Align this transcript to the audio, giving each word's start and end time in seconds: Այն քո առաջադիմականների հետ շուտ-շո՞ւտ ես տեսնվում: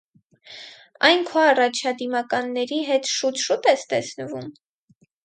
Այն 1.09 1.19
քո 1.27 1.43
առաջադիմականների 1.49 2.79
հետ 2.87 3.11
շուտ-շո՞ւտ 3.17 3.71
ես 3.73 3.85
տեսնվում: 3.93 4.49